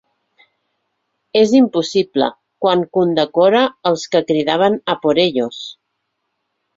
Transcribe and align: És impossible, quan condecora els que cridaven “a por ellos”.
És 1.41 1.51
impossible, 1.57 2.29
quan 2.65 2.81
condecora 2.97 3.61
els 3.91 4.07
que 4.15 4.23
cridaven 4.31 4.79
“a 4.95 4.97
por 5.05 5.21
ellos”. 5.25 5.61